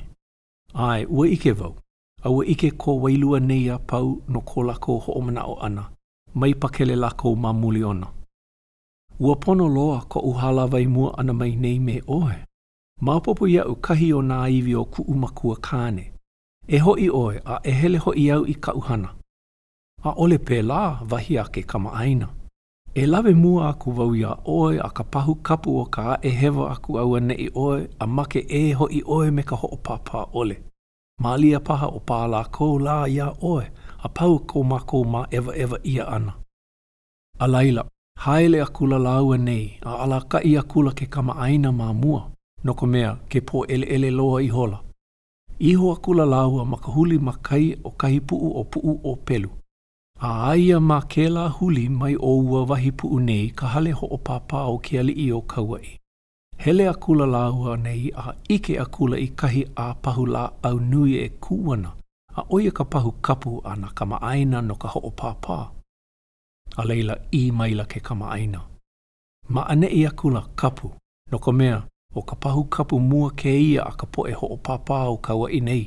ai 0.73 1.05
ua 1.05 1.27
ike 1.27 1.53
vau, 1.61 1.75
a 2.23 2.29
ua 2.29 2.45
ike 2.45 2.71
kō 2.71 2.95
wailua 3.03 3.39
nei 3.39 3.67
a 3.69 3.77
pau 3.77 4.17
no 4.27 4.39
kō 4.41 4.65
lako 4.71 4.97
ho 5.07 5.13
o 5.13 5.21
mana 5.21 5.45
o 5.45 5.55
ana, 5.65 5.89
mai 6.33 6.53
pakele 6.53 6.95
lako 6.95 7.35
mā 7.35 7.53
muli 7.53 7.83
ona. 7.83 8.07
ua 9.23 9.35
pono 9.35 9.65
loa 9.69 9.99
ko 10.11 10.19
u 10.19 10.31
halawai 10.39 10.85
mua 10.93 11.09
ana 11.19 11.33
mai 11.39 11.53
nei 11.63 11.79
me 11.85 11.95
oe. 12.19 12.35
Maopopo 13.05 13.43
iau 13.53 13.73
kahi 13.85 14.07
o 14.13 14.19
nā 14.29 14.39
iwi 14.57 14.73
o 14.75 14.83
ku 14.93 15.01
umakua 15.13 15.55
kāne. 15.67 16.03
E 16.67 16.77
hoi 16.85 17.05
oe 17.21 17.39
a 17.45 17.55
e 17.63 17.71
hele 17.79 17.97
hoi 18.03 18.23
au 18.35 18.43
i 18.45 18.53
ka 18.63 18.71
uhana. 18.79 19.09
A 20.07 20.13
ole 20.23 20.37
pē 20.47 20.57
lā 20.71 20.83
vahi 21.11 21.33
a 21.37 21.43
ke 21.53 21.61
kama 21.71 21.91
aina. 22.03 22.27
E 23.01 23.05
lawe 23.11 23.33
mua 23.43 23.69
aku 23.71 23.89
wau 23.97 24.15
ia 24.15 24.31
oe 24.57 24.77
a 24.79 24.89
ka 24.97 25.03
pahu 25.13 25.33
kapu 25.47 25.69
o 25.81 25.85
ka 25.95 26.17
e 26.21 26.29
hewa 26.39 26.77
au 27.03 27.11
ane 27.17 27.33
i 27.33 27.47
oe 27.65 27.77
a 27.99 28.05
make 28.15 28.39
e 28.59 28.73
hoi 28.79 29.01
oe 29.15 29.25
me 29.35 29.43
ka 29.49 29.55
hoopapa 29.61 30.19
ole. 30.41 30.57
Mālia 31.23 31.59
paha 31.67 31.87
o 31.87 31.99
pālā 32.09 32.41
kō 32.55 32.67
lā 32.87 32.99
ia 33.17 33.29
oe 33.53 33.63
a 34.03 34.09
pau 34.17 34.35
kō 34.49 34.59
mā 34.71 34.79
kō 34.89 34.99
mā 35.13 35.21
ewa 35.37 35.53
ewa 35.63 35.77
ia 35.93 36.05
ana. 36.17 36.33
A 37.39 37.47
laila. 37.47 37.85
haele 38.21 38.61
a 38.61 38.65
kula 38.65 38.99
laua 38.99 39.37
nei 39.37 39.77
a 39.85 39.93
ala 40.03 40.19
ka 40.31 40.39
i 40.49 40.57
a 40.57 40.61
kula 40.71 40.91
ke 40.99 41.05
kama 41.05 41.33
aina 41.45 41.69
mā 41.71 41.87
mua, 42.01 42.21
no 42.67 42.73
mea 42.91 43.15
ke 43.29 43.39
pō 43.51 43.63
ele 43.73 43.85
ele 43.95 44.11
loa 44.11 44.41
i 44.43 44.47
hola. 44.47 44.77
Iho 45.59 45.91
a 45.91 45.95
kula 45.95 46.25
laua 46.25 46.65
ma 46.65 46.77
ka 46.77 46.91
huli 46.91 47.17
ma 47.17 47.33
kai 47.49 47.65
o 47.83 47.89
kahi 48.03 48.19
puu 48.19 48.51
o 48.59 48.63
puu 48.63 48.93
o 49.11 49.15
pelu. 49.15 49.49
A 50.19 50.31
aia 50.51 50.79
ma 50.79 50.99
ke 51.01 51.25
la 51.29 51.47
huli 51.49 51.87
mai 51.89 52.15
o 52.15 52.31
ua 52.51 52.63
wahi 52.69 52.91
puu 52.91 53.19
nei 53.19 53.49
ka 53.49 53.67
hale 53.67 53.91
ho 53.91 54.07
o 54.07 54.17
pāpā 54.29 54.61
o 54.73 54.77
ke 54.77 54.99
ali 54.99 55.13
i 55.25 55.31
o 55.31 55.41
kauai. 55.41 55.97
Hele 56.57 56.87
a 56.89 56.93
kula 56.93 57.25
laua 57.25 57.77
nei 57.77 58.11
a 58.15 58.35
ike 58.49 58.77
a 58.79 58.85
kula 58.85 59.17
i 59.17 59.27
kahi 59.27 59.65
a 59.75 59.89
pahu 59.93 60.25
la 60.27 60.45
au 60.63 60.79
nui 60.79 61.17
e 61.25 61.29
kuwana 61.29 61.91
a 62.35 62.41
oia 62.49 62.71
ka 62.71 62.85
pahu 62.85 63.11
kapu 63.21 63.61
ana 63.65 63.89
ka 63.95 64.05
maaina 64.05 64.61
no 64.61 64.75
ka 64.75 64.87
ho 64.87 64.99
o 65.03 65.09
pāpā. 65.09 65.59
a 66.77 66.83
leila 66.85 67.17
i 67.31 67.51
maila 67.51 67.85
ke 67.85 67.99
kamaaina. 67.99 68.61
Ma 69.49 69.61
ane 69.67 69.87
i 69.87 70.05
akula 70.07 70.41
kapu, 70.55 70.91
no 71.31 71.39
ka 71.39 71.51
mea, 71.51 71.83
o 72.15 72.21
ka 72.21 72.35
pahu 72.35 72.63
kapu 72.63 72.99
mua 72.99 73.29
ke 73.31 73.51
ia 73.59 73.83
a 73.83 73.91
ka 73.91 74.05
poe 74.05 74.31
ho 74.31 74.47
o 74.47 74.57
papa 74.57 75.03
o 75.09 75.17
kaua 75.17 75.51
i 75.51 75.59
nei. 75.59 75.83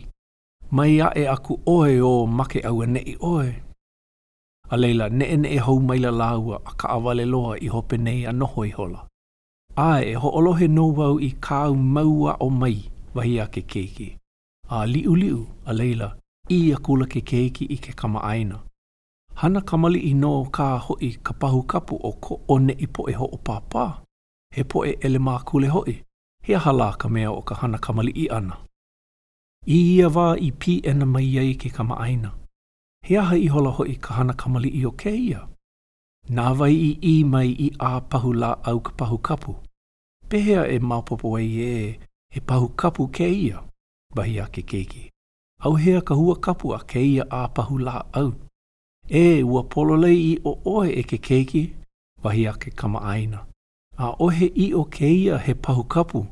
Mai 0.74 1.00
a 1.00 1.08
e 1.16 1.24
aku 1.28 1.52
oe 1.66 2.00
o 2.02 2.26
make 2.26 2.60
au 2.68 2.82
ane 2.84 2.98
e 3.00 3.12
i 3.14 3.16
oe. 3.20 3.50
A 4.70 4.76
leila 4.76 5.08
ne 5.08 5.24
ene 5.34 5.46
e 5.46 5.58
hau 5.58 5.80
maila 5.88 6.10
laua 6.10 6.60
a 6.64 6.72
ka 6.80 6.86
awale 6.96 7.24
loa 7.24 7.56
i 7.60 7.66
hope 7.74 7.96
nei 8.06 8.24
a 8.24 8.32
noho 8.32 8.64
i 8.64 8.70
hola. 8.70 9.00
Ae 9.76 10.02
e 10.10 10.14
ho 10.20 10.30
olohe 10.38 10.68
no 10.68 10.84
wau 10.98 11.18
i 11.20 11.30
kāu 11.46 11.74
maua 11.96 12.36
o 12.46 12.50
mai 12.50 12.78
wahi 13.14 13.40
a 13.40 13.46
ke 13.46 13.62
keiki. 13.68 14.08
A 14.68 14.86
liu 14.86 15.16
liu 15.16 15.46
a 15.66 15.72
leila 15.72 16.08
i 16.48 16.60
akula 16.74 17.06
ke 17.12 17.20
keiki 17.20 17.64
i 17.70 17.76
ke 17.76 17.92
kama 17.96 18.20
aina. 18.22 18.60
Hana 19.34 19.60
kamali 19.60 19.98
i 20.00 20.14
no 20.14 20.44
ka 20.44 20.76
hoi 20.78 21.10
ka 21.22 21.32
pahu 21.34 21.62
kapu 21.62 21.98
o 22.08 22.12
ko 22.12 22.40
o 22.54 22.58
ne 22.66 22.72
i 22.72 22.86
poe 22.86 23.12
ho 23.18 23.26
o 23.26 23.38
pāpā. 23.48 23.86
He 24.54 24.62
poe 24.64 24.90
ele 25.08 25.18
mā 25.18 25.40
kule 25.44 25.66
hoi. 25.74 25.94
He 26.46 26.54
hala 26.54 26.92
ka 26.98 27.08
mea 27.08 27.30
o 27.32 27.40
ka 27.42 27.54
hana 27.54 27.78
kamali 27.78 28.12
i 28.24 28.28
ana. 28.30 28.58
I 29.66 29.78
ia 29.96 30.08
wā 30.18 30.26
i 30.38 30.50
pī 30.52 30.74
ena 30.92 31.06
mai 31.14 31.26
ai 31.42 31.54
ke 31.62 31.72
kama 31.78 31.96
aina. 32.06 32.30
He 33.02 33.16
aha 33.16 33.36
i 33.36 33.48
hola 33.54 33.70
hoi 33.80 33.94
ka 34.06 34.14
hana 34.20 34.34
kamali 34.42 34.70
i 34.70 34.84
o 34.84 34.90
ke 35.04 35.14
ia. 35.22 35.40
Nā 36.38 36.46
vai 36.60 36.70
i 36.74 36.90
i 37.02 37.16
mai 37.34 37.48
i 37.66 37.70
ā 37.70 37.92
pahu 38.14 38.32
la 38.42 38.52
au 38.70 38.78
ka 38.86 38.92
pahu 39.02 39.18
kapu. 39.30 39.56
Pehea 40.28 40.62
e 40.68 40.78
maupopo 40.78 41.34
ai 41.38 41.50
e 41.72 41.74
he 42.34 42.40
pahu 42.40 42.68
kapu 42.76 43.08
ke 43.18 43.28
ia. 43.42 43.64
Bahia 44.14 44.46
ke 44.52 44.62
keiki. 44.72 45.04
Au 45.60 45.74
hea 45.74 46.00
ka 46.02 46.14
hua 46.14 46.34
kapu 46.48 46.72
a 46.74 46.78
ke 46.92 47.02
ia 47.16 47.24
ā 47.24 47.46
pahu 47.58 47.78
la 47.88 47.98
au. 48.22 48.32
e 49.08 49.42
ua 49.44 49.62
pololei 49.64 50.18
i 50.32 50.38
o 50.44 50.58
oe 50.64 50.88
e 50.92 51.02
ke 51.02 51.18
keiki 51.18 51.72
wahi 52.22 52.46
a 52.48 52.52
ke 52.52 52.70
kamaaina. 52.70 53.38
A 53.98 54.12
ohe 54.18 54.46
i 54.56 54.72
o 54.74 54.84
keia 54.84 55.38
he 55.38 55.54
pahu 55.54 55.84
kapu, 55.84 56.26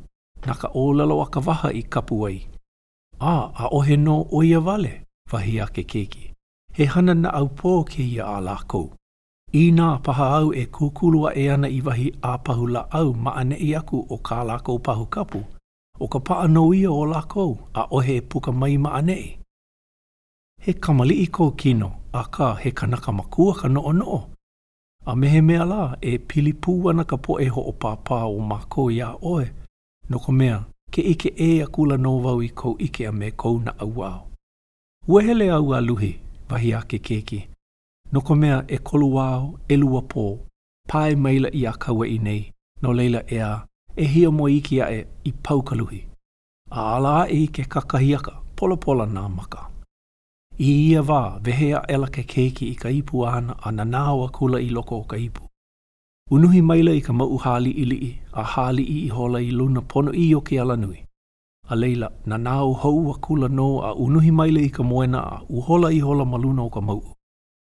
na 0.46 0.54
ka 0.54 0.68
ōlalo 0.68 1.22
a 1.22 1.26
ka 1.30 1.40
waha 1.46 1.70
i 1.72 1.82
kapu 1.82 2.26
ai. 2.26 2.46
A, 3.20 3.50
a 3.54 3.68
ohe 3.72 3.96
no 3.96 4.26
o 4.32 4.42
ia 4.42 4.60
vale, 4.60 5.04
wahi 5.32 5.58
a 5.60 5.66
ke 5.66 5.84
keiki. 5.86 6.32
He 6.72 6.84
hana 6.84 7.14
na 7.14 7.30
au 7.30 7.46
pō 7.46 7.84
ia 8.00 8.24
a 8.26 8.40
lākou. 8.40 8.90
I 9.52 9.70
nā 9.76 10.02
paha 10.02 10.24
au 10.40 10.52
e 10.54 10.64
kūkulua 10.66 11.34
e 11.36 11.48
ana 11.50 11.68
i 11.68 11.80
wahi 11.84 12.12
a 12.22 12.38
pahu 12.38 12.66
la 12.72 12.86
au 12.90 13.12
ma 13.12 13.30
ane 13.36 13.56
i 13.60 13.74
aku 13.76 14.06
o 14.10 14.16
kā 14.16 14.40
lākou 14.48 14.78
pahu 14.80 15.06
kapu. 15.06 15.44
O 16.00 16.08
ka 16.08 16.18
paa 16.18 16.46
no 16.46 16.72
ia 16.74 16.90
o 16.90 17.04
lākou, 17.04 17.56
a 17.74 17.84
ohe 17.92 18.16
e 18.16 18.20
puka 18.20 18.52
mai 18.52 18.76
ma 18.78 18.96
ane. 18.96 19.38
He 20.60 20.72
kamali 20.72 21.14
i 21.14 21.26
kō 21.26 21.52
kino, 21.58 21.98
a 22.12 22.24
ka 22.30 22.54
he 22.54 22.70
kanaka 22.78 23.10
makua 23.18 23.52
ka 23.60 23.68
noo 23.68 23.92
noo. 23.92 24.20
A 25.06 25.16
mehe 25.16 25.40
mea 25.42 25.64
la 25.64 25.96
e 26.00 26.18
pili 26.18 26.52
pū 26.52 26.90
ana 26.90 27.04
ka 27.04 27.16
po 27.16 27.40
e 27.40 27.48
ho 27.48 27.60
o 27.60 27.72
pāpā 27.72 28.18
o 28.28 28.38
mako 28.50 28.90
i 28.90 29.00
a 29.00 29.08
oe. 29.22 29.48
No 30.08 30.18
mea, 30.28 30.64
ke 30.90 30.98
ike 31.02 31.30
e 31.48 31.62
a 31.62 31.66
kula 31.66 31.96
nō 31.96 32.12
vau 32.24 32.42
i 32.42 32.48
kou 32.48 32.74
ike 32.80 33.06
a 33.08 33.12
me 33.12 33.30
kou 33.30 33.58
na 33.58 33.72
au 33.80 34.02
au. 34.02 34.20
Wehele 35.08 35.50
au 35.50 35.72
a 35.74 35.80
luhi, 35.80 36.12
vahi 36.50 36.72
a 36.74 36.82
ke 36.82 36.98
keki. 37.00 37.40
No 38.12 38.20
mea 38.34 38.64
e 38.68 38.78
kolu 38.78 39.08
au, 39.20 39.58
e 39.68 39.76
lua 39.76 40.02
pō, 40.02 40.26
pāe 40.88 41.16
maila 41.16 41.48
i 41.60 41.66
a 41.66 41.72
kaua 41.72 42.06
i 42.06 42.18
nei, 42.18 42.52
no 42.82 42.92
leila 42.92 43.22
e 43.28 43.38
a, 43.38 43.66
e 43.96 44.04
hia 44.04 44.30
mo 44.30 44.48
ike 44.48 44.82
a 44.82 44.90
e 44.98 45.04
i 45.24 45.32
pau 45.32 45.62
ka 45.62 45.74
luhi. 45.74 46.04
A 46.70 46.80
ala 46.96 47.26
e 47.28 47.42
i 47.44 47.46
ke 47.48 47.64
kakahiaka, 47.68 48.32
pola 48.56 48.76
pola 48.76 49.06
nā 49.06 49.28
maka. 49.28 49.68
I 50.62 50.72
ia 50.78 51.00
wā, 51.02 51.20
wehea 51.44 51.80
ela 51.92 52.06
ke 52.16 52.22
keiki 52.32 52.66
i 52.70 52.74
ka 52.80 52.90
ipu 52.96 53.22
ana 53.26 53.54
a 53.66 53.70
nanawa 53.78 54.26
kula 54.36 54.58
i 54.64 54.68
loko 54.70 54.98
o 55.00 55.02
ka 55.10 55.16
ipu. 55.18 55.42
Unuhi 56.30 56.60
maila 56.62 56.92
i 56.94 57.00
ka 57.06 57.12
mau 57.12 57.36
hali 57.44 57.70
i 57.70 57.84
lii, 57.92 58.10
a 58.32 58.42
hali 58.50 58.84
i 58.96 59.08
hola 59.08 59.40
i 59.46 59.50
luna 59.50 59.82
pono 59.94 60.12
i 60.14 60.34
o 60.34 60.40
ke 60.40 60.60
ala 60.60 60.76
A 61.70 61.74
leila, 61.76 62.10
nanau 62.26 62.74
hau 62.74 63.10
a 63.10 63.14
kula 63.18 63.48
no 63.48 63.80
a 63.82 63.90
unuhi 63.94 64.30
maila 64.30 64.60
i 64.60 64.68
ka 64.70 64.82
moena 64.82 65.18
a 65.34 65.42
uhola 65.50 65.90
i 65.90 65.98
hola 65.98 66.24
maluna 66.24 66.62
o 66.62 66.70
ka 66.70 66.80
mau. 66.80 67.02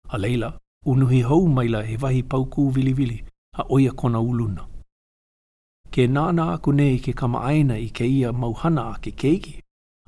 A 0.09 0.19
leila, 0.19 0.53
unuhi 0.87 1.23
hau 1.23 1.49
maila 1.49 1.83
he 1.89 1.97
vahi 1.97 2.23
pau 2.23 2.45
kū 2.55 2.69
vili 2.77 2.93
vili, 2.93 3.25
a 3.61 3.65
oia 3.77 3.93
kona 3.93 4.21
uluna. 4.21 4.69
Ke 5.91 6.05
nāna 6.07 6.53
aku 6.53 6.73
ne 6.73 6.93
i 6.95 6.99
ke 6.99 7.15
kama 7.23 7.41
aina 7.53 7.79
i 7.79 7.89
ke 7.89 8.05
ia 8.19 8.33
mauhana 8.33 8.85
a 8.95 8.99
ke 9.05 9.15
keiki, 9.23 9.55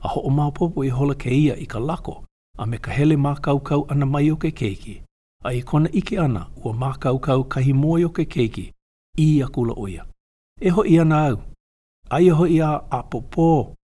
a 0.04 0.08
ho 0.08 0.20
o 0.20 0.30
maa 0.38 0.50
popo 0.50 0.84
i 0.84 0.90
hola 0.98 1.14
ke 1.14 1.32
ia 1.44 1.56
i 1.56 1.66
ka 1.66 1.78
lako, 1.78 2.20
a 2.58 2.66
me 2.66 2.78
ka 2.78 2.90
hele 2.92 3.16
mākaukau 3.16 3.84
ana 3.92 4.06
mai 4.06 4.30
o 4.30 4.36
ke 4.36 4.50
keiki, 4.60 4.94
a 5.44 5.52
i 5.58 5.62
kona 5.62 5.88
ike 5.92 6.18
ana 6.18 6.46
ua 6.64 6.72
mākaukau 6.72 7.44
kahi 7.54 7.72
moi 7.72 8.04
o 8.06 8.10
ke 8.10 8.24
keiki 8.34 8.64
i 9.18 9.26
a 9.42 9.48
kula 9.54 9.74
oia. 9.76 10.06
E 10.60 10.70
hoi 10.70 10.98
ana 11.00 11.18
au, 11.28 11.38
a 12.10 12.20
i 12.20 12.28
hoi 12.28 12.58
a 12.60 12.70
apopo, 12.98 13.74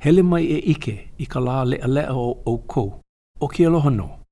hele 0.00 0.22
mai 0.22 0.42
e 0.42 0.58
ike 0.74 0.96
i 1.18 1.26
ka 1.26 1.40
lā 1.40 1.56
lea 1.70 1.86
lea 1.94 2.14
o 2.26 2.28
au 2.46 2.58
kou, 2.58 2.92
o 3.40 3.48
ki 3.48 3.64
aloha 3.66 4.23